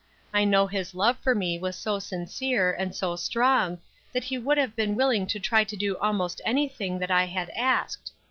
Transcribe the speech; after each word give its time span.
I 0.33 0.45
know 0.45 0.65
his 0.65 0.95
love 0.95 1.19
for 1.19 1.35
me 1.35 1.59
was 1.59 1.75
so 1.75 1.99
sincere, 1.99 2.73
and 2.73 2.95
so 2.95 3.15
strong, 3.15 3.77
that 4.13 4.23
he 4.23 4.37
would 4.39 4.57
have 4.57 4.75
been 4.75 4.95
willing 4.95 5.27
to 5.27 5.39
try 5.39 5.63
to 5.63 5.77
do 5.77 5.95
almost 5.99 6.41
anything 6.43 6.97
that 6.97 7.11
I 7.11 7.25
had 7.25 7.51
asked. 7.51 8.11